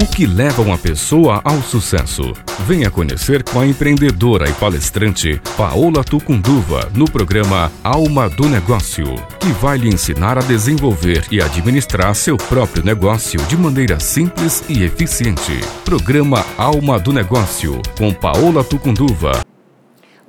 [0.00, 2.32] O que leva uma pessoa ao sucesso?
[2.68, 9.06] Venha conhecer com a empreendedora e palestrante Paola Tucunduva no programa Alma do Negócio,
[9.40, 14.84] que vai lhe ensinar a desenvolver e administrar seu próprio negócio de maneira simples e
[14.84, 15.58] eficiente.
[15.84, 19.42] Programa Alma do Negócio com Paola Tucunduva.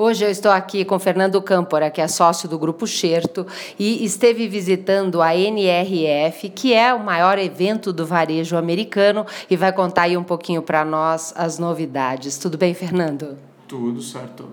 [0.01, 3.45] Hoje eu estou aqui com Fernando Câmpora, que é sócio do Grupo Xerto,
[3.77, 9.73] e esteve visitando a NRF, que é o maior evento do varejo americano, e vai
[9.73, 12.37] contar aí um pouquinho para nós as novidades.
[12.37, 13.37] Tudo bem, Fernando?
[13.67, 14.47] Tudo certo.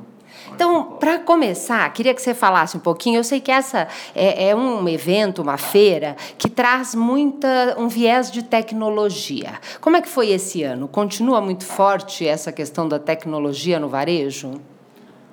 [0.52, 3.20] Então, para começar, queria que você falasse um pouquinho.
[3.20, 8.32] Eu sei que essa é, é, um evento, uma feira, que traz muita um viés
[8.32, 9.60] de tecnologia.
[9.80, 10.88] Como é que foi esse ano?
[10.88, 14.60] Continua muito forte essa questão da tecnologia no varejo?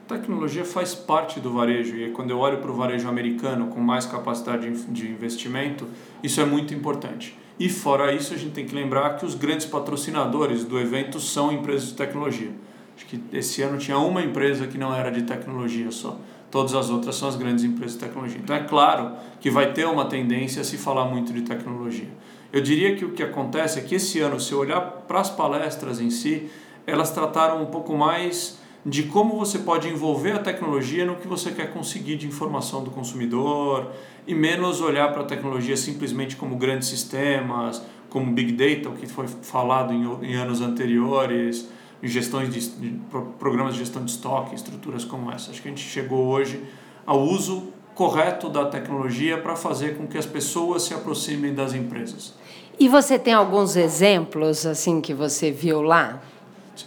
[0.08, 4.06] Tecnologia faz parte do varejo e quando eu olho para o varejo americano com mais
[4.06, 5.88] capacidade de investimento,
[6.22, 7.38] isso é muito importante.
[7.58, 11.54] E fora isso, a gente tem que lembrar que os grandes patrocinadores do evento são
[11.54, 12.52] empresas de tecnologia.
[12.96, 16.20] Acho que esse ano tinha uma empresa que não era de tecnologia só.
[16.52, 18.40] Todas as outras são as grandes empresas de tecnologia.
[18.44, 22.10] Então é claro que vai ter uma tendência a se falar muito de tecnologia.
[22.52, 25.30] Eu diria que o que acontece é que esse ano, se eu olhar para as
[25.30, 26.50] palestras em si,
[26.86, 31.52] elas trataram um pouco mais de como você pode envolver a tecnologia no que você
[31.52, 33.92] quer conseguir de informação do consumidor
[34.28, 39.08] e menos olhar para a tecnologia simplesmente como grandes sistemas, como Big Data, o que
[39.08, 41.70] foi falado em, em anos anteriores,
[42.02, 43.00] em gestões de, de,
[43.40, 45.52] programas de gestão de estoque, estruturas como essa.
[45.52, 46.62] Acho que a gente chegou hoje
[47.06, 52.34] ao uso correto da tecnologia para fazer com que as pessoas se aproximem das empresas.
[52.80, 56.22] E você tem alguns exemplos assim que você viu lá?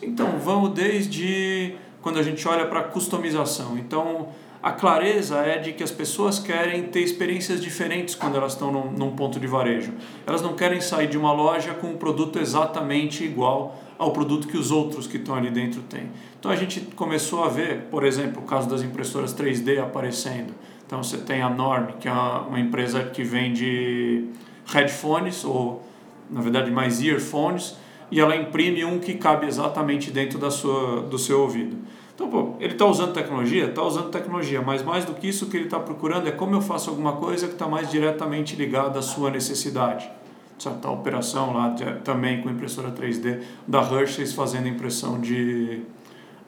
[0.02, 1.76] Então, vamos desde
[2.06, 3.76] quando a gente olha para customização.
[3.76, 4.28] Então,
[4.62, 8.92] a clareza é de que as pessoas querem ter experiências diferentes quando elas estão num,
[8.92, 9.92] num, ponto de varejo.
[10.24, 14.56] Elas não querem sair de uma loja com um produto exatamente igual ao produto que
[14.56, 16.08] os outros que estão ali dentro têm.
[16.38, 20.54] Então a gente começou a ver, por exemplo, o caso das impressoras 3D aparecendo.
[20.86, 24.26] Então você tem a Norm, que é uma empresa que vende
[24.72, 25.82] headphones, ou
[26.30, 27.74] na verdade mais earphones,
[28.12, 31.76] e ela imprime um que cabe exatamente dentro da sua, do seu ouvido.
[32.16, 33.66] Então, pô, ele está usando tecnologia?
[33.66, 36.54] Está usando tecnologia, mas mais do que isso, o que ele está procurando é como
[36.54, 40.10] eu faço alguma coisa que está mais diretamente ligada à sua necessidade.
[40.58, 45.82] Certa operação lá também com impressora 3D da Hershey's fazendo impressão de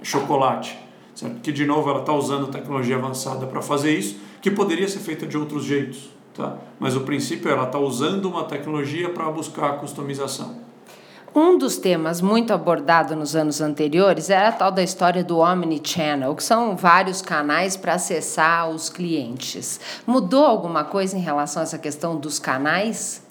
[0.02, 0.78] chocolate.
[1.14, 1.38] Certo?
[1.42, 5.26] Que, de novo, ela está usando tecnologia avançada para fazer isso, que poderia ser feita
[5.26, 6.08] de outros jeitos.
[6.32, 6.56] Tá?
[6.80, 10.67] Mas o princípio é ela está usando uma tecnologia para buscar a customização.
[11.34, 16.34] Um dos temas muito abordado nos anos anteriores era a tal da história do Omnichannel,
[16.34, 19.78] que são vários canais para acessar os clientes.
[20.06, 23.22] Mudou alguma coisa em relação a essa questão dos canais?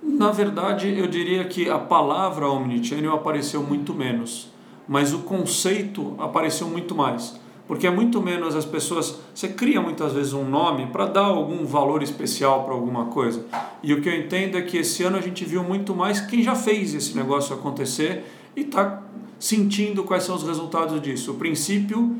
[0.00, 4.50] Na verdade, eu diria que a palavra Omnichannel apareceu muito menos,
[4.86, 9.20] mas o conceito apareceu muito mais porque é muito menos as pessoas.
[9.34, 13.44] Você cria muitas vezes um nome para dar algum valor especial para alguma coisa.
[13.82, 16.42] E o que eu entendo é que esse ano a gente viu muito mais quem
[16.42, 18.24] já fez esse negócio acontecer
[18.56, 19.02] e está
[19.38, 21.32] sentindo quais são os resultados disso.
[21.32, 22.16] O princípio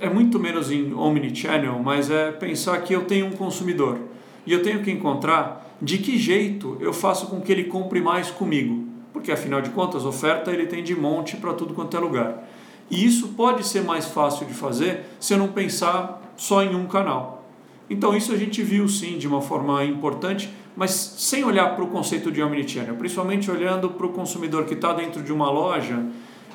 [0.00, 3.98] é muito menos em omnichannel, mas é pensar que eu tenho um consumidor
[4.46, 8.30] e eu tenho que encontrar de que jeito eu faço com que ele compre mais
[8.30, 8.86] comigo.
[9.12, 12.42] Porque afinal de contas, oferta ele tem de monte para tudo quanto é lugar.
[12.90, 16.86] E isso pode ser mais fácil de fazer se eu não pensar só em um
[16.86, 17.46] canal.
[17.88, 21.88] Então isso a gente viu sim de uma forma importante, mas sem olhar para o
[21.88, 26.02] conceito de omnichannel, principalmente olhando para o consumidor que está dentro de uma loja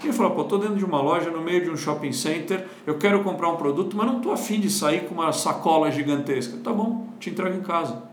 [0.03, 2.97] e falar, pô, estou dentro de uma loja, no meio de um shopping center, eu
[2.97, 6.57] quero comprar um produto, mas não estou afim de sair com uma sacola gigantesca.
[6.63, 8.03] Tá bom, te entrego em casa.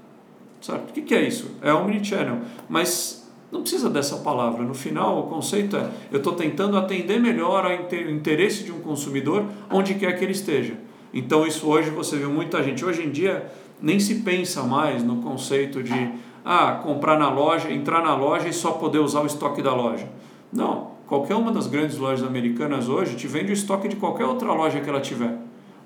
[0.60, 0.90] Certo?
[0.90, 1.56] O que, que é isso?
[1.60, 2.38] É omnichannel.
[2.68, 3.23] Mas
[3.54, 4.64] não precisa dessa palavra.
[4.64, 7.72] No final, o conceito é: eu estou tentando atender melhor ao
[8.10, 10.74] interesse de um consumidor onde quer que ele esteja.
[11.12, 12.84] Então, isso hoje você vê muita gente.
[12.84, 13.50] Hoje em dia,
[13.80, 16.10] nem se pensa mais no conceito de
[16.44, 20.08] ah, comprar na loja, entrar na loja e só poder usar o estoque da loja.
[20.52, 20.92] Não.
[21.06, 24.80] Qualquer uma das grandes lojas americanas hoje te vende o estoque de qualquer outra loja
[24.80, 25.38] que ela tiver.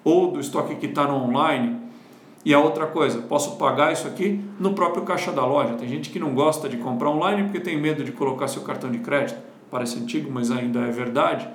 [0.02, 1.77] Ou do estoque que está no online
[2.48, 5.74] e a outra coisa, posso pagar isso aqui no próprio caixa da loja.
[5.74, 8.90] Tem gente que não gosta de comprar online porque tem medo de colocar seu cartão
[8.90, 9.38] de crédito.
[9.70, 11.46] Parece antigo, mas ainda é verdade.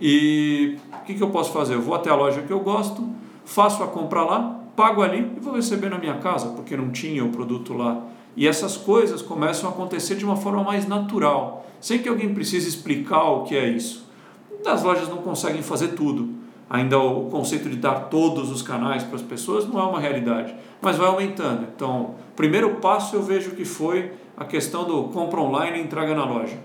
[0.00, 1.74] E o que, que eu posso fazer?
[1.74, 3.06] Eu vou até a loja que eu gosto,
[3.44, 7.22] faço a compra lá, pago ali e vou receber na minha casa, porque não tinha
[7.22, 8.06] o produto lá.
[8.34, 12.66] E essas coisas começam a acontecer de uma forma mais natural, sem que alguém precise
[12.66, 14.08] explicar o que é isso.
[14.64, 16.37] As lojas não conseguem fazer tudo.
[16.70, 20.54] Ainda o conceito de dar todos os canais para as pessoas não é uma realidade,
[20.82, 21.66] mas vai aumentando.
[21.74, 26.24] Então, primeiro passo eu vejo que foi a questão do compra online e entrega na
[26.24, 26.58] loja.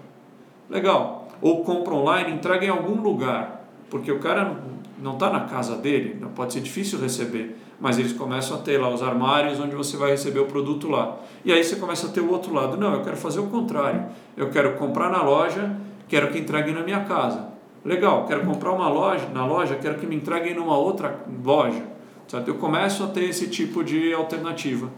[0.70, 1.28] Legal.
[1.42, 4.62] Ou compra online, entrega em algum lugar, porque o cara
[5.02, 8.90] não está na casa dele, pode ser difícil receber, mas eles começam a ter lá
[8.90, 11.18] os armários onde você vai receber o produto lá.
[11.44, 12.78] E aí você começa a ter o outro lado.
[12.78, 14.06] Não, eu quero fazer o contrário.
[14.38, 15.76] Eu quero comprar na loja,
[16.08, 17.53] quero que entreguem na minha casa.
[17.86, 21.84] Legal, quero comprar uma loja, na loja, quero que me entreguem numa outra loja.
[22.28, 22.48] Certo?
[22.48, 24.90] Eu começo a ter esse tipo de alternativa.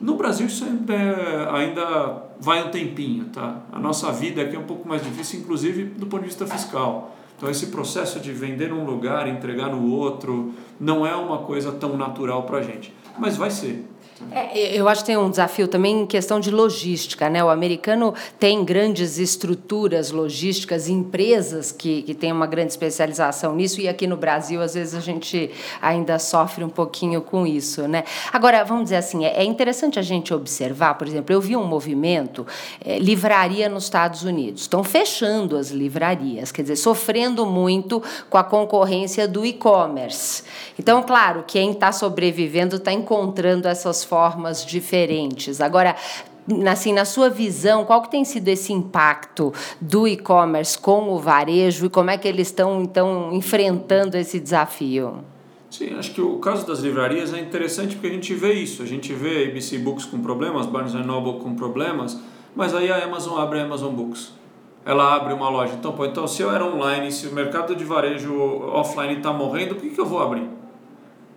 [0.00, 3.62] No Brasil isso ainda, é, ainda vai um tempinho, tá?
[3.72, 7.14] A nossa vida aqui é um pouco mais difícil, inclusive do ponto de vista fiscal.
[7.36, 11.96] Então esse processo de vender num lugar, entregar no outro, não é uma coisa tão
[11.96, 12.94] natural para a gente.
[13.18, 13.86] Mas vai ser.
[14.32, 17.28] É, eu acho que tem um desafio também em questão de logística.
[17.28, 17.44] Né?
[17.44, 23.88] O americano tem grandes estruturas logísticas, empresas que, que têm uma grande especialização nisso, e
[23.88, 25.50] aqui no Brasil, às vezes, a gente
[25.82, 27.86] ainda sofre um pouquinho com isso.
[27.86, 28.04] Né?
[28.32, 31.64] Agora, vamos dizer assim, é, é interessante a gente observar, por exemplo, eu vi um
[31.64, 32.46] movimento,
[32.84, 34.62] é, livraria nos Estados Unidos.
[34.62, 40.42] Estão fechando as livrarias, quer dizer, sofrendo muito com a concorrência do e-commerce.
[40.78, 45.60] Então, claro, quem está sobrevivendo está encontrando essas formas diferentes.
[45.60, 45.96] Agora,
[46.70, 51.86] assim, na sua visão, qual que tem sido esse impacto do e-commerce com o varejo
[51.86, 55.24] e como é que eles estão, então, enfrentando esse desafio?
[55.70, 58.82] Sim, acho que o caso das livrarias é interessante porque a gente vê isso.
[58.82, 62.18] A gente vê a ABC Books com problemas, Barnes Noble com problemas,
[62.54, 64.32] mas aí a Amazon abre a Amazon Books.
[64.84, 65.74] Ela abre uma loja.
[65.74, 68.32] Então, pô, então se eu era online, se o mercado de varejo
[68.72, 70.48] offline está morrendo, por que, que eu vou abrir?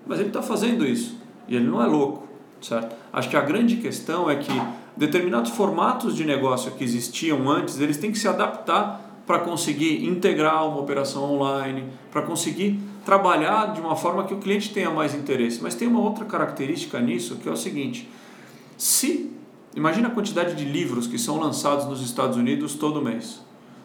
[0.06, 1.18] Mas ele está fazendo isso.
[1.48, 2.29] E ele não é louco
[2.62, 2.96] certo?
[3.12, 4.52] Acho que a grande questão é que
[4.96, 10.68] determinados formatos de negócio que existiam antes, eles têm que se adaptar para conseguir integrar
[10.68, 15.62] uma operação online, para conseguir trabalhar de uma forma que o cliente tenha mais interesse.
[15.62, 18.10] Mas tem uma outra característica nisso, que é o seguinte:
[18.78, 19.32] se
[19.76, 23.42] imagina a quantidade de livros que são lançados nos Estados Unidos todo mês.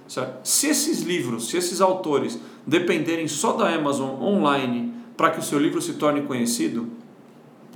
[0.09, 0.47] Certo?
[0.47, 5.59] Se esses livros, se esses autores dependerem só da Amazon online para que o seu
[5.59, 6.88] livro se torne conhecido,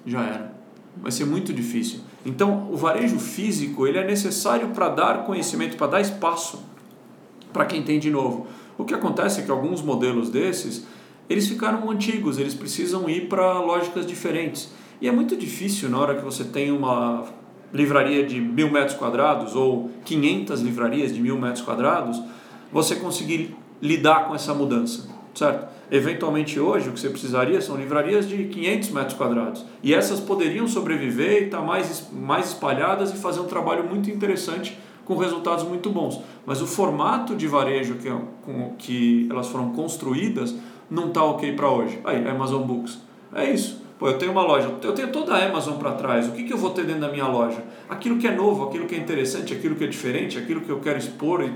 [0.04, 0.57] já era
[0.96, 2.00] vai ser muito difícil.
[2.24, 6.62] Então, o varejo físico ele é necessário para dar conhecimento, para dar espaço
[7.52, 8.46] para quem tem de novo.
[8.76, 10.86] O que acontece é que alguns modelos desses
[11.28, 14.70] eles ficaram antigos, eles precisam ir para lógicas diferentes.
[15.00, 17.26] E é muito difícil na hora que você tem uma
[17.72, 22.20] livraria de mil metros quadrados ou 500 livrarias de mil metros quadrados,
[22.72, 25.68] você conseguir lidar com essa mudança certo?
[25.90, 30.68] Eventualmente hoje o que você precisaria são livrarias de 500 metros quadrados e essas poderiam
[30.68, 35.64] sobreviver e estar tá mais, mais espalhadas e fazer um trabalho muito interessante com resultados
[35.64, 36.20] muito bons.
[36.44, 38.10] Mas o formato de varejo que,
[38.42, 40.54] com que elas foram construídas
[40.90, 41.98] não está ok para hoje.
[42.04, 42.98] Aí, Amazon Books.
[43.34, 43.82] É isso.
[43.98, 46.28] Pô, eu tenho uma loja, eu tenho toda a Amazon para trás.
[46.28, 47.64] O que, que eu vou ter dentro da minha loja?
[47.88, 50.78] Aquilo que é novo, aquilo que é interessante, aquilo que é diferente, aquilo que eu
[50.78, 51.52] quero expor e,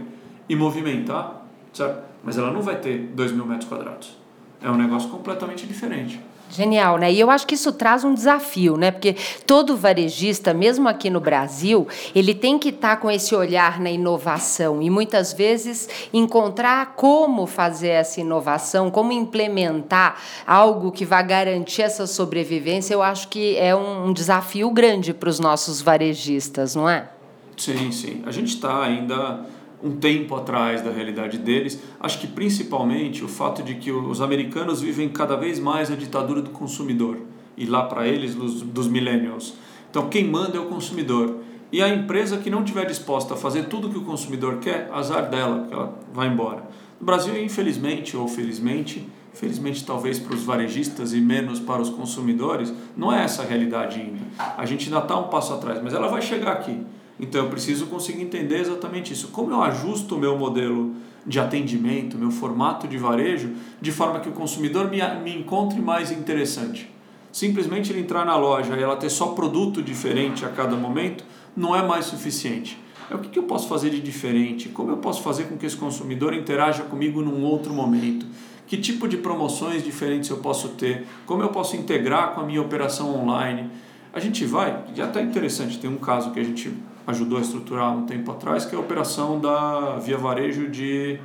[0.49, 2.02] e movimentar, certo?
[2.25, 4.21] mas ela não vai ter 2 mil metros quadrados.
[4.62, 6.20] É um negócio completamente diferente.
[6.54, 7.10] Genial, né?
[7.10, 8.90] E eu acho que isso traz um desafio, né?
[8.90, 9.16] Porque
[9.46, 13.90] todo varejista, mesmo aqui no Brasil, ele tem que estar tá com esse olhar na
[13.90, 21.82] inovação e muitas vezes encontrar como fazer essa inovação, como implementar algo que vai garantir
[21.82, 22.92] essa sobrevivência.
[22.92, 27.08] Eu acho que é um desafio grande para os nossos varejistas, não é?
[27.56, 28.22] Sim, sim.
[28.26, 29.46] A gente está ainda
[29.82, 31.82] um tempo atrás da realidade deles.
[31.98, 36.41] Acho que principalmente o fato de que os americanos vivem cada vez mais a ditadura
[36.41, 37.19] do consumidor
[37.56, 39.55] e lá para eles dos, dos millennials.
[39.91, 41.36] Então quem manda é o consumidor.
[41.70, 45.31] E a empresa que não estiver disposta a fazer tudo que o consumidor quer, azar
[45.31, 46.69] dela, porque ela vai embora.
[47.01, 52.72] No Brasil, infelizmente ou felizmente, felizmente talvez para os varejistas e menos para os consumidores,
[52.94, 54.20] não é essa a realidade ainda.
[54.56, 56.79] A gente ainda está um passo atrás, mas ela vai chegar aqui.
[57.22, 59.29] Então eu preciso conseguir entender exatamente isso.
[59.29, 60.93] Como eu ajusto o meu modelo
[61.24, 66.10] de atendimento, meu formato de varejo, de forma que o consumidor me, me encontre mais
[66.10, 66.91] interessante.
[67.31, 71.24] Simplesmente ele entrar na loja e ela ter só produto diferente a cada momento
[71.56, 72.76] não é mais suficiente.
[73.08, 74.69] É o que, eu posso fazer de diferente?
[74.70, 78.26] Como eu posso fazer com que esse consumidor interaja comigo num outro momento?
[78.67, 81.06] Que tipo de promoções diferentes eu posso ter?
[81.24, 83.70] Como eu posso integrar com a minha operação online?
[84.12, 86.72] A gente vai, já está interessante, tem um caso que a gente
[87.06, 91.18] ajudou a estruturar um tempo atrás, que é a operação da Via Varejo de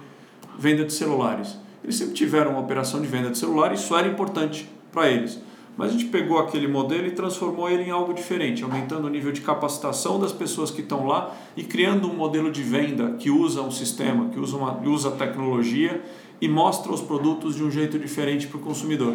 [0.58, 1.58] venda de celulares.
[1.84, 5.40] Eles sempre tiveram uma operação de venda de celular e isso era importante para eles.
[5.78, 9.32] Mas a gente pegou aquele modelo e transformou ele em algo diferente, aumentando o nível
[9.32, 13.62] de capacitação das pessoas que estão lá e criando um modelo de venda que usa
[13.62, 16.02] um sistema, que usa, uma, usa tecnologia
[16.42, 19.14] e mostra os produtos de um jeito diferente para o consumidor.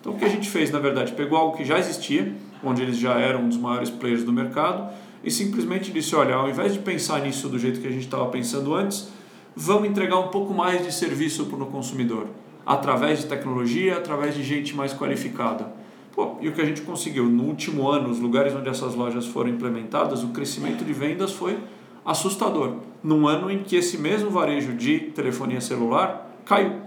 [0.00, 2.32] Então o que a gente fez, na verdade, pegou algo que já existia,
[2.62, 4.88] onde eles já eram um dos maiores players do mercado,
[5.26, 8.26] e simplesmente disse: olha, ao invés de pensar nisso do jeito que a gente estava
[8.26, 9.08] pensando antes,
[9.56, 12.28] vamos entregar um pouco mais de serviço para o consumidor,
[12.64, 15.74] através de tecnologia, através de gente mais qualificada.
[16.14, 19.26] Pô, e o que a gente conseguiu no último ano, os lugares onde essas lojas
[19.26, 21.58] foram implementadas, o crescimento de vendas foi
[22.04, 22.76] assustador.
[23.02, 26.80] Num ano em que esse mesmo varejo de telefonia celular caiu.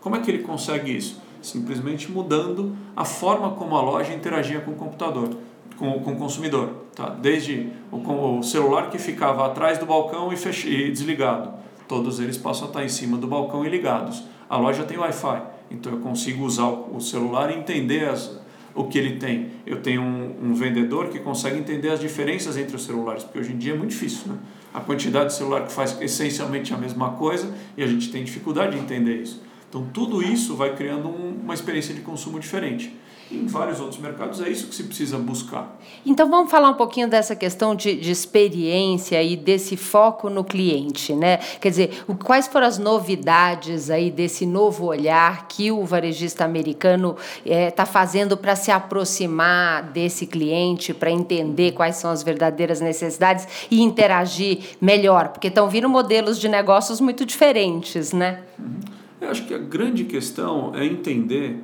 [0.00, 1.20] Como é que ele consegue isso?
[1.42, 5.30] Simplesmente mudando a forma como a loja interagia com o computador,
[5.76, 6.70] com, com o consumidor.
[6.94, 7.10] Tá?
[7.10, 11.50] Desde o, o celular que ficava atrás do balcão e, fech, e desligado.
[11.86, 14.24] Todos eles passam a estar em cima do balcão e ligados.
[14.48, 18.40] A loja tem Wi-Fi, então eu consigo usar o celular e entender as,
[18.74, 19.50] o que ele tem.
[19.64, 23.52] Eu tenho um, um, vendedor que consegue entender as diferenças entre os celulares, porque hoje
[23.52, 24.38] em dia é muito difícil, né?
[24.72, 28.76] A quantidade de celular que faz essencialmente a mesma coisa e a gente tem dificuldade
[28.76, 29.42] de entender isso.
[29.68, 32.94] Então, tudo isso vai criando um, uma experiência de consumo diferente
[33.30, 35.76] em vários outros mercados é isso que se precisa buscar.
[36.04, 41.12] Então vamos falar um pouquinho dessa questão de, de experiência e desse foco no cliente,
[41.12, 41.38] né?
[41.60, 47.16] Quer dizer, o, quais foram as novidades aí desse novo olhar que o varejista americano
[47.44, 52.80] está é, tá fazendo para se aproximar desse cliente, para entender quais são as verdadeiras
[52.80, 58.42] necessidades e interagir melhor, porque estão vindo modelos de negócios muito diferentes, né?
[58.58, 58.96] Uhum.
[59.20, 61.58] Eu acho que a grande questão é entender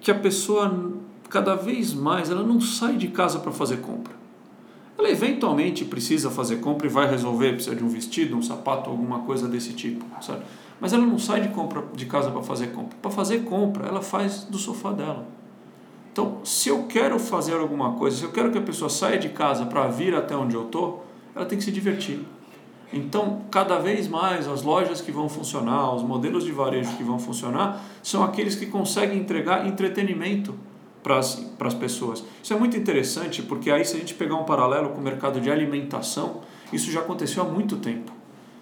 [0.00, 0.92] que a pessoa
[1.28, 4.14] cada vez mais ela não sai de casa para fazer compra.
[4.98, 9.20] Ela eventualmente precisa fazer compra e vai resolver, precisa de um vestido, um sapato, alguma
[9.20, 10.42] coisa desse tipo, sabe?
[10.80, 12.98] Mas ela não sai de, compra, de casa para fazer compra.
[13.00, 15.26] Para fazer compra, ela faz do sofá dela.
[16.12, 19.28] Então, se eu quero fazer alguma coisa, se eu quero que a pessoa saia de
[19.28, 22.20] casa para vir até onde eu estou, ela tem que se divertir.
[22.92, 27.18] Então, cada vez mais as lojas que vão funcionar, os modelos de varejo que vão
[27.18, 30.54] funcionar, são aqueles que conseguem entregar entretenimento
[31.02, 32.24] para as pessoas.
[32.42, 35.40] Isso é muito interessante porque aí se a gente pegar um paralelo com o mercado
[35.40, 36.40] de alimentação,
[36.72, 38.12] isso já aconteceu há muito tempo,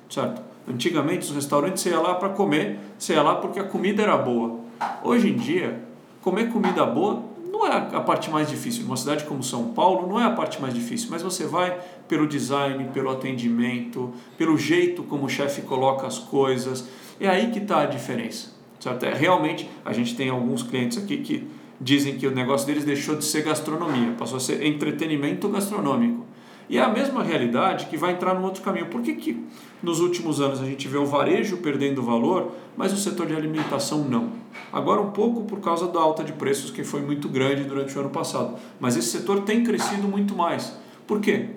[0.09, 0.43] certo?
[0.69, 4.17] Antigamente os restaurantes você ia lá para comer, você ia lá porque a comida era
[4.17, 4.61] boa.
[5.03, 5.83] Hoje em dia,
[6.21, 7.23] comer comida boa
[7.69, 8.83] é a parte mais difícil.
[8.85, 12.27] Numa cidade como São Paulo, não é a parte mais difícil, mas você vai pelo
[12.27, 16.89] design, pelo atendimento, pelo jeito como o chefe coloca as coisas.
[17.21, 18.57] É aí que está a diferença.
[18.81, 19.05] Certo?
[19.05, 21.49] É, realmente, a gente tem alguns clientes aqui que
[21.81, 26.28] dizem que o negócio deles deixou de ser gastronomia, passou a ser entretenimento gastronômico.
[26.69, 28.87] E é a mesma realidade que vai entrar num outro caminho.
[28.87, 29.43] Por que, que
[29.83, 34.05] nos últimos anos a gente vê o varejo perdendo valor, mas o setor de alimentação
[34.05, 34.31] não?
[34.71, 38.01] Agora um pouco por causa da alta de preços que foi muito grande durante o
[38.01, 38.57] ano passado.
[38.79, 40.77] Mas esse setor tem crescido muito mais.
[41.07, 41.51] Por quê?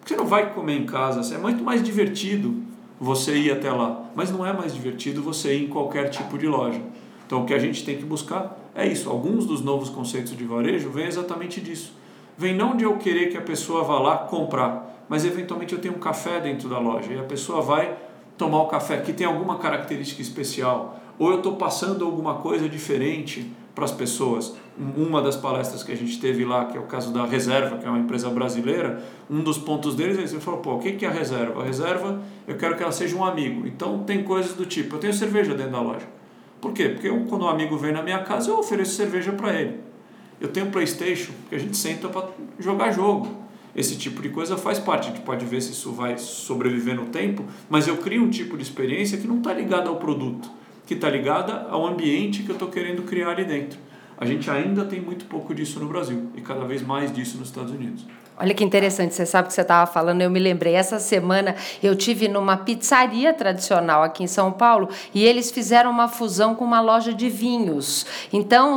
[0.00, 2.54] Porque você não vai comer em casa, é muito mais divertido
[3.00, 4.10] você ir até lá.
[4.14, 6.80] Mas não é mais divertido você ir em qualquer tipo de loja.
[7.26, 9.08] Então o que a gente tem que buscar é isso.
[9.08, 11.97] Alguns dos novos conceitos de varejo vêm exatamente disso
[12.38, 15.94] vem não de eu querer que a pessoa vá lá comprar, mas eventualmente eu tenho
[15.94, 17.96] um café dentro da loja e a pessoa vai
[18.38, 23.50] tomar o café que tem alguma característica especial, ou eu estou passando alguma coisa diferente
[23.74, 24.56] para as pessoas.
[24.96, 27.86] Uma das palestras que a gente teve lá, que é o caso da Reserva, que
[27.86, 31.08] é uma empresa brasileira, um dos pontos deles é ele falou, pô, o que é
[31.08, 31.60] a reserva?
[31.60, 33.66] A reserva, eu quero que ela seja um amigo.
[33.66, 36.06] Então tem coisas do tipo, eu tenho cerveja dentro da loja.
[36.60, 36.88] Por quê?
[36.88, 39.87] Porque eu, quando um amigo vem na minha casa, eu ofereço cerveja para ele.
[40.40, 42.28] Eu tenho PlayStation, que a gente senta para
[42.58, 43.28] jogar jogo.
[43.74, 45.08] Esse tipo de coisa faz parte.
[45.08, 48.56] A gente pode ver se isso vai sobreviver no tempo, mas eu crio um tipo
[48.56, 50.50] de experiência que não está ligada ao produto,
[50.86, 53.78] que está ligada ao ambiente que eu estou querendo criar ali dentro.
[54.16, 57.48] A gente ainda tem muito pouco disso no Brasil e cada vez mais disso nos
[57.48, 58.04] Estados Unidos.
[58.40, 60.74] Olha que interessante, você sabe que você estava falando, eu me lembrei.
[60.74, 66.06] Essa semana eu tive numa pizzaria tradicional aqui em São Paulo e eles fizeram uma
[66.06, 68.06] fusão com uma loja de vinhos.
[68.32, 68.76] Então,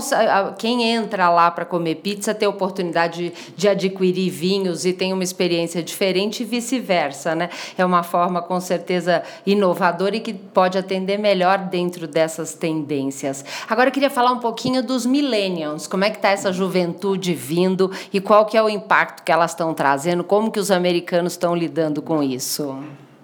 [0.58, 5.24] quem entra lá para comer pizza tem oportunidade de, de adquirir vinhos e tem uma
[5.24, 7.50] experiência diferente e vice-versa, né?
[7.78, 13.46] É uma forma com certeza inovadora e que pode atender melhor dentro dessas tendências.
[13.70, 15.86] Agora eu queria falar um pouquinho dos millennials.
[15.86, 19.51] Como é que está essa juventude vindo e qual que é o impacto que elas
[19.52, 20.24] estão trazendo?
[20.24, 22.78] Como que os americanos estão lidando com isso?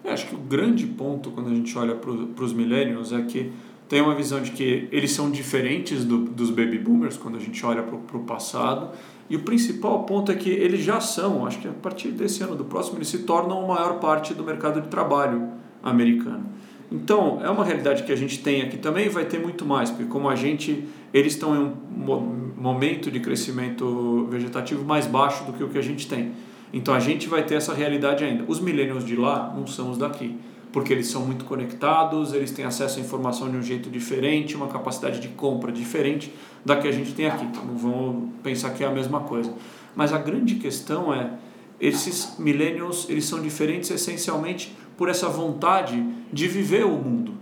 [0.03, 3.51] Eu acho que o grande ponto quando a gente olha para os millennials é que
[3.89, 7.65] tem uma visão de que eles são diferentes do, dos baby boomers quando a gente
[7.65, 8.89] olha para o passado.
[9.29, 12.55] E o principal ponto é que eles já são, acho que a partir desse ano
[12.55, 15.49] do próximo, eles se tornam a maior parte do mercado de trabalho
[15.83, 16.45] americano.
[16.89, 20.05] Então, é uma realidade que a gente tem aqui também vai ter muito mais, porque
[20.05, 25.63] como a gente, eles estão em um momento de crescimento vegetativo mais baixo do que
[25.63, 26.31] o que a gente tem.
[26.73, 28.43] Então, a gente vai ter essa realidade ainda.
[28.47, 30.35] Os millennials de lá não são os daqui,
[30.73, 34.67] porque eles são muito conectados, eles têm acesso à informação de um jeito diferente, uma
[34.67, 36.33] capacidade de compra diferente
[36.65, 37.45] da que a gente tem aqui.
[37.45, 39.53] Então, não vamos pensar que é a mesma coisa.
[39.95, 41.31] Mas a grande questão é,
[41.79, 47.33] esses millennials, eles são diferentes essencialmente por essa vontade de viver o mundo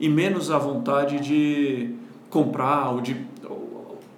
[0.00, 1.90] e menos a vontade de
[2.28, 3.16] comprar ou de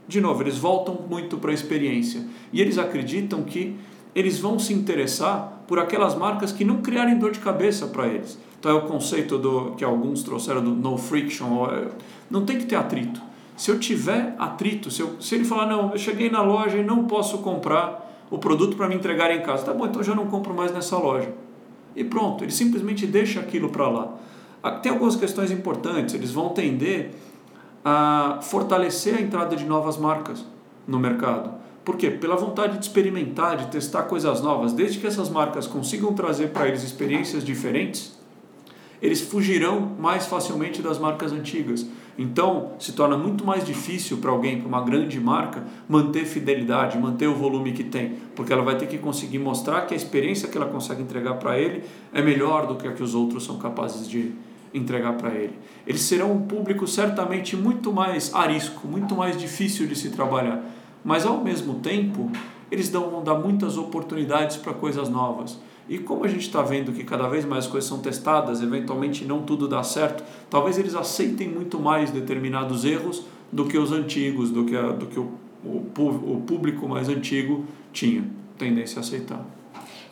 [0.09, 2.23] de novo, eles voltam muito para a experiência
[2.53, 3.77] e eles acreditam que
[4.15, 8.39] eles vão se interessar por aquelas marcas que não criarem dor de cabeça para eles.
[8.59, 11.89] Então é o conceito do que alguns trouxeram do no friction, é,
[12.31, 13.21] não tem que ter atrito.
[13.57, 16.85] Se eu tiver atrito, se, eu, se ele falar, não, eu cheguei na loja e
[16.85, 20.27] não posso comprar o produto para me entregar em casa, tá bom, então já não
[20.27, 21.33] compro mais nessa loja.
[21.95, 24.15] E pronto, ele simplesmente deixa aquilo para lá.
[24.63, 27.13] Ah, tem algumas questões importantes, eles vão tender
[27.89, 30.45] a fortalecer a entrada de novas marcas
[30.89, 31.55] no mercado.
[31.85, 32.11] Por quê?
[32.11, 34.73] Pela vontade de experimentar, de testar coisas novas.
[34.73, 38.19] Desde que essas marcas consigam trazer para eles experiências diferentes,
[39.01, 41.87] eles fugirão mais facilmente das marcas antigas.
[42.19, 47.29] Então, se torna muito mais difícil para alguém, para uma grande marca, manter fidelidade, manter
[47.29, 50.59] o volume que tem, porque ela vai ter que conseguir mostrar que a experiência que
[50.59, 54.09] ela consegue entregar para ele é melhor do que a que os outros são capazes
[54.09, 54.33] de,
[54.77, 55.59] entregar para ele.
[55.87, 60.63] Eles serão um público certamente muito mais arisco, muito mais difícil de se trabalhar,
[61.05, 62.31] mas ao mesmo tempo
[62.71, 65.59] eles dão, vão dar muitas oportunidades para coisas novas.
[65.89, 69.43] E como a gente está vendo que cada vez mais coisas são testadas, eventualmente não
[69.43, 74.65] tudo dá certo, talvez eles aceitem muito mais determinados erros do que os antigos, do
[74.65, 75.31] que, a, do que o,
[75.65, 78.25] o, o público mais antigo tinha
[78.59, 79.45] tendência a aceitar.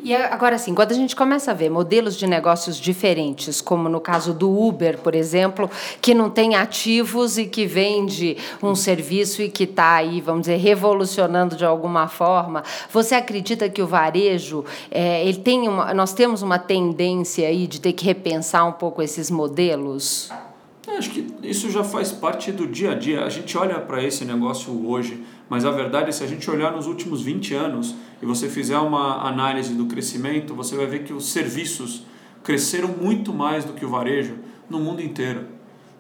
[0.03, 4.01] E agora sim, quando a gente começa a ver modelos de negócios diferentes, como no
[4.01, 5.71] caso do Uber, por exemplo,
[6.01, 10.57] que não tem ativos e que vende um serviço e que está aí, vamos dizer,
[10.57, 16.43] revolucionando de alguma forma, você acredita que o varejo, é, ele tem uma, nós temos
[16.43, 20.31] uma tendência aí de ter que repensar um pouco esses modelos?
[20.87, 23.25] Acho que isso já faz parte do dia a dia.
[23.25, 26.73] A gente olha para esse negócio hoje, mas a verdade é se a gente olhar
[26.73, 31.13] nos últimos 20 anos e você fizer uma análise do crescimento, você vai ver que
[31.13, 32.05] os serviços
[32.43, 34.37] cresceram muito mais do que o varejo
[34.69, 35.47] no mundo inteiro.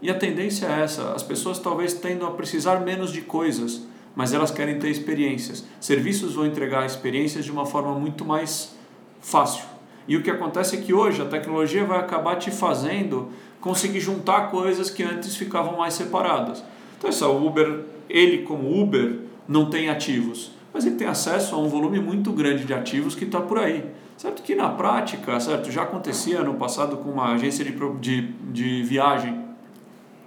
[0.01, 4.33] E a tendência é essa: as pessoas talvez tendam a precisar menos de coisas, mas
[4.33, 5.65] elas querem ter experiências.
[5.81, 8.75] Serviços vão entregar experiências de uma forma muito mais
[9.21, 9.65] fácil.
[10.07, 13.31] E o que acontece é que hoje a tecnologia vai acabar te fazendo
[13.65, 16.63] conseguir juntar coisas que antes ficavam mais separadas.
[16.99, 17.81] Então, essa Uber,
[18.11, 22.65] ele como Uber, não tem ativos, mas ele tem acesso a um volume muito grande
[22.65, 23.85] de ativos que está por aí.
[24.17, 28.83] Certo que na prática, certo, já acontecia no passado com uma agência de, de, de
[28.83, 29.45] viagem,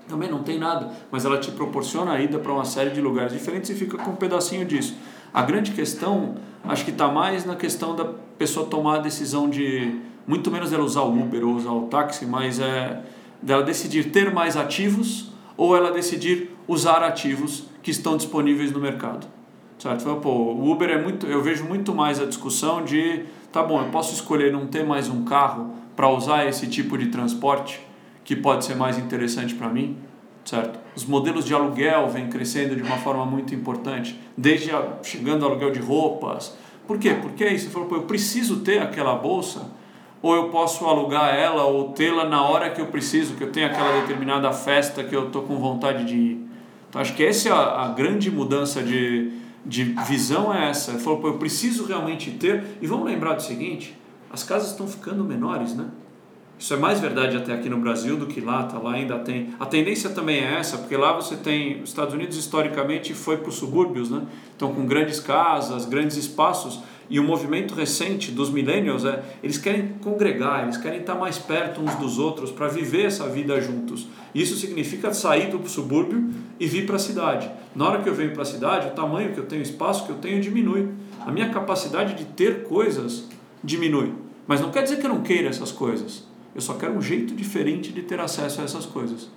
[0.07, 3.33] também não tem nada, mas ela te proporciona a ida para uma série de lugares
[3.33, 4.95] diferentes e fica com um pedacinho disso.
[5.33, 8.05] A grande questão, acho que está mais na questão da
[8.37, 12.25] pessoa tomar a decisão de, muito menos dela usar o Uber ou usar o táxi,
[12.25, 13.01] mas é
[13.41, 19.25] dela decidir ter mais ativos ou ela decidir usar ativos que estão disponíveis no mercado.
[19.79, 20.03] Certo?
[20.17, 23.87] Pô, o Uber é muito, eu vejo muito mais a discussão de, tá bom, eu
[23.87, 27.79] posso escolher não ter mais um carro para usar esse tipo de transporte
[28.25, 29.95] que pode ser mais interessante para mim,
[30.43, 30.77] certo?
[30.97, 35.51] Os modelos de aluguel vêm crescendo de uma forma muito importante, desde a, chegando ao
[35.51, 36.57] aluguel de roupas.
[36.85, 37.13] Por quê?
[37.21, 39.71] Porque aí você falou, pô, eu preciso ter aquela bolsa
[40.21, 43.67] ou eu posso alugar ela ou tê-la na hora que eu preciso, que eu tenho
[43.67, 46.46] aquela determinada festa que eu estou com vontade de ir.
[46.97, 49.31] Então acho que essa é a, a grande mudança de,
[49.63, 50.91] de visão é essa.
[50.91, 52.63] Ele falou, pô, eu preciso realmente ter.
[52.81, 53.95] E vamos lembrar do seguinte:
[54.31, 55.89] as casas estão ficando menores, né?
[56.57, 58.79] Isso é mais verdade até aqui no Brasil do que lá, tá?
[58.79, 59.53] Lá ainda tem.
[59.59, 61.83] A tendência também é essa, porque lá você tem.
[61.83, 64.23] Os Estados Unidos historicamente foi para os subúrbios, né?
[64.55, 66.81] Então com grandes casas, grandes espaços.
[67.09, 71.81] E o movimento recente dos millennials é eles querem congregar, eles querem estar mais perto
[71.81, 74.07] uns dos outros para viver essa vida juntos.
[74.35, 77.49] Isso significa sair do subúrbio e vir para a cidade.
[77.75, 80.05] Na hora que eu venho para a cidade, o tamanho que eu tenho, o espaço
[80.05, 80.89] que eu tenho diminui.
[81.25, 83.27] A minha capacidade de ter coisas
[83.63, 84.13] diminui.
[84.45, 86.25] Mas não quer dizer que eu não queira essas coisas.
[86.53, 89.29] Eu só quero um jeito diferente de ter acesso a essas coisas.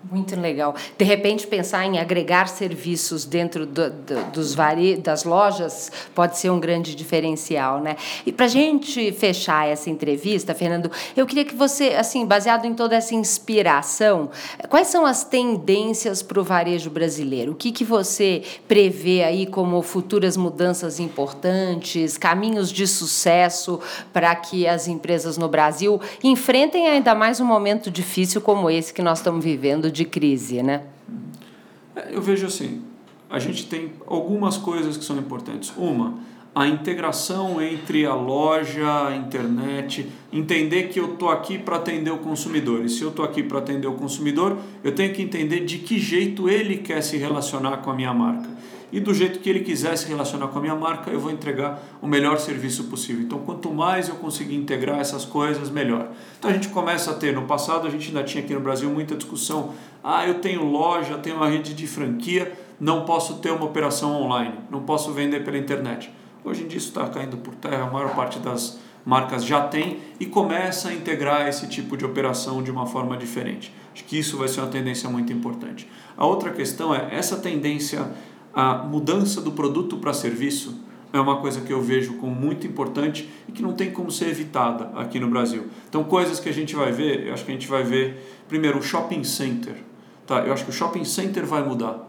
[0.00, 0.76] Muito legal.
[0.96, 4.96] De repente, pensar em agregar serviços dentro do, do, dos vare...
[4.96, 7.96] das lojas pode ser um grande diferencial, né?
[8.24, 12.74] E para a gente fechar essa entrevista, Fernando, eu queria que você, assim, baseado em
[12.74, 14.30] toda essa inspiração,
[14.68, 17.52] quais são as tendências para o varejo brasileiro?
[17.52, 23.80] O que, que você prevê aí como futuras mudanças importantes, caminhos de sucesso
[24.12, 29.02] para que as empresas no Brasil enfrentem ainda mais um momento difícil como esse que
[29.02, 30.82] nós estamos vivendo de crise, né?
[31.94, 32.82] É, eu vejo assim,
[33.28, 35.72] a gente tem algumas coisas que são importantes.
[35.76, 36.18] Uma,
[36.54, 42.18] a integração entre a loja, a internet, entender que eu estou aqui para atender o
[42.18, 42.84] consumidor.
[42.84, 45.98] E se eu estou aqui para atender o consumidor, eu tenho que entender de que
[45.98, 48.58] jeito ele quer se relacionar com a minha marca.
[48.90, 51.82] E do jeito que ele quiser se relacionar com a minha marca, eu vou entregar
[52.00, 53.22] o melhor serviço possível.
[53.22, 56.08] Então, quanto mais eu conseguir integrar essas coisas, melhor.
[56.38, 58.88] Então, a gente começa a ter, no passado, a gente ainda tinha aqui no Brasil
[58.88, 59.74] muita discussão.
[60.02, 64.54] Ah, eu tenho loja, tenho uma rede de franquia, não posso ter uma operação online,
[64.70, 66.10] não posso vender pela internet.
[66.48, 69.98] Hoje em dia isso está caindo por terra, a maior parte das marcas já tem
[70.18, 73.72] e começa a integrar esse tipo de operação de uma forma diferente.
[73.92, 75.86] Acho que isso vai ser uma tendência muito importante.
[76.16, 78.10] A outra questão é essa tendência,
[78.54, 80.82] a mudança do produto para serviço,
[81.12, 84.28] é uma coisa que eu vejo como muito importante e que não tem como ser
[84.28, 85.66] evitada aqui no Brasil.
[85.88, 88.78] Então, coisas que a gente vai ver, eu acho que a gente vai ver, primeiro,
[88.78, 89.76] o shopping center.
[90.26, 90.40] Tá?
[90.40, 92.06] Eu acho que o shopping center vai mudar.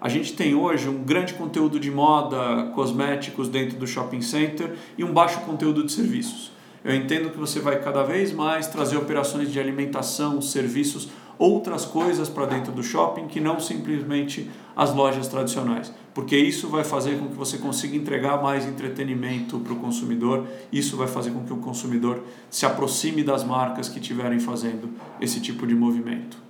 [0.00, 5.02] A gente tem hoje um grande conteúdo de moda, cosméticos dentro do shopping center e
[5.02, 6.52] um baixo conteúdo de serviços.
[6.84, 12.28] Eu entendo que você vai cada vez mais trazer operações de alimentação, serviços, outras coisas
[12.28, 17.28] para dentro do shopping que não simplesmente as lojas tradicionais, porque isso vai fazer com
[17.28, 21.56] que você consiga entregar mais entretenimento para o consumidor, isso vai fazer com que o
[21.56, 26.47] consumidor se aproxime das marcas que estiverem fazendo esse tipo de movimento.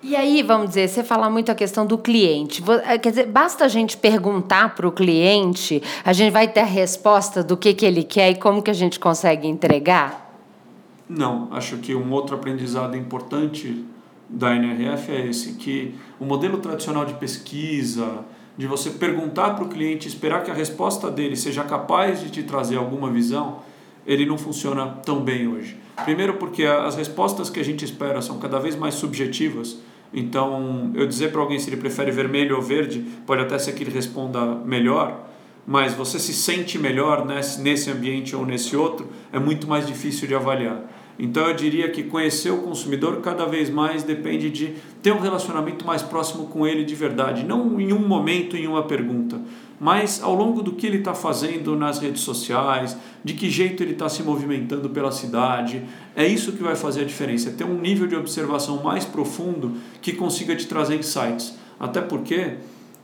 [0.00, 2.62] E aí, vamos dizer, você fala muito a questão do cliente.
[2.84, 6.64] Eh, quer dizer, basta a gente perguntar para o cliente, a gente vai ter a
[6.64, 10.32] resposta do que, que ele quer e como que a gente consegue entregar?
[11.08, 13.84] Não, acho que um outro aprendizado importante
[14.28, 18.24] da NRF é esse, que o modelo tradicional de pesquisa,
[18.56, 22.44] de você perguntar para o cliente, esperar que a resposta dele seja capaz de te
[22.44, 23.60] trazer alguma visão,
[24.06, 25.76] ele não funciona tão bem hoje.
[26.04, 29.78] Primeiro porque as respostas que a gente espera são cada vez mais subjetivas
[30.12, 33.82] então, eu dizer para alguém se ele prefere vermelho ou verde, pode até ser que
[33.82, 35.28] ele responda melhor,
[35.66, 40.26] mas você se sente melhor nesse, nesse ambiente ou nesse outro, é muito mais difícil
[40.26, 40.82] de avaliar.
[41.18, 45.84] Então, eu diria que conhecer o consumidor cada vez mais depende de ter um relacionamento
[45.84, 49.40] mais próximo com ele de verdade, não em um momento, em uma pergunta
[49.80, 53.92] mas ao longo do que ele está fazendo nas redes sociais, de que jeito ele
[53.92, 55.82] está se movimentando pela cidade.
[56.16, 59.74] É isso que vai fazer a diferença, é ter um nível de observação mais profundo
[60.02, 61.56] que consiga te trazer insights.
[61.78, 62.54] Até porque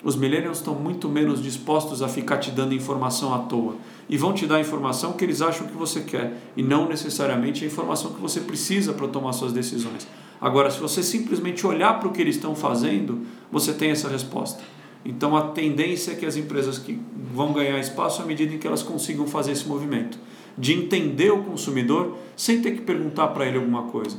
[0.04, 3.76] os millennials estão muito menos dispostos a ficar te dando informação à toa.
[4.08, 7.64] E vão te dar a informação que eles acham que você quer, e não necessariamente
[7.64, 10.06] a informação que você precisa para tomar suas decisões.
[10.40, 14.62] Agora, se você simplesmente olhar para o que eles estão fazendo, você tem essa resposta.
[15.04, 16.98] Então a tendência é que as empresas que
[17.32, 20.18] vão ganhar espaço à medida em que elas consigam fazer esse movimento
[20.56, 24.16] de entender o consumidor sem ter que perguntar para ele alguma coisa.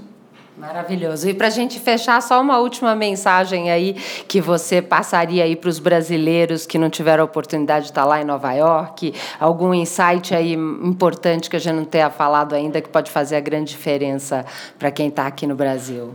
[0.58, 1.28] Maravilhoso.
[1.28, 3.94] E para a gente fechar, só uma última mensagem aí
[4.28, 8.22] que você passaria aí para os brasileiros que não tiveram a oportunidade de estar lá
[8.22, 12.88] em Nova York, algum insight aí importante que a gente não tenha falado ainda que
[12.88, 14.46] pode fazer a grande diferença
[14.80, 16.14] para quem está aqui no Brasil.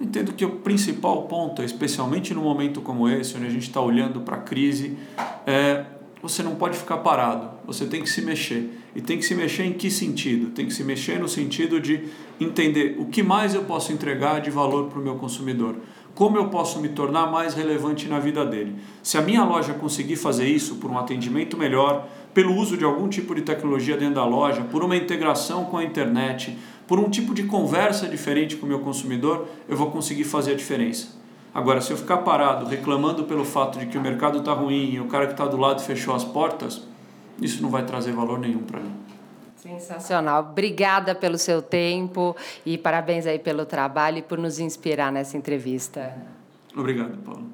[0.00, 4.20] Entendo que o principal ponto, especialmente num momento como esse, onde a gente está olhando
[4.20, 4.96] para a crise,
[5.44, 5.84] é
[6.22, 8.70] você não pode ficar parado, você tem que se mexer.
[8.96, 10.52] E tem que se mexer em que sentido?
[10.52, 12.04] Tem que se mexer no sentido de
[12.40, 15.76] entender o que mais eu posso entregar de valor para o meu consumidor.
[16.14, 18.74] Como eu posso me tornar mais relevante na vida dele?
[19.02, 23.06] Se a minha loja conseguir fazer isso por um atendimento melhor, pelo uso de algum
[23.06, 26.56] tipo de tecnologia dentro da loja, por uma integração com a internet,
[26.88, 30.56] por um tipo de conversa diferente com o meu consumidor, eu vou conseguir fazer a
[30.56, 31.08] diferença.
[31.52, 35.00] Agora, se eu ficar parado reclamando pelo fato de que o mercado está ruim e
[35.00, 36.82] o cara que está do lado fechou as portas,
[37.40, 38.92] isso não vai trazer valor nenhum para mim.
[39.56, 40.42] Sensacional.
[40.50, 46.14] Obrigada pelo seu tempo e parabéns aí pelo trabalho e por nos inspirar nessa entrevista.
[46.74, 47.46] Obrigado, Paulo.